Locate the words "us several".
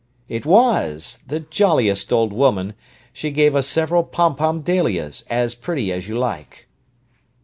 3.55-4.03